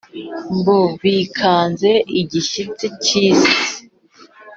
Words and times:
Bo 0.63 0.79
bikanze 1.01 1.91
igishitsi 2.21 2.85
cy'isi, 3.03 3.53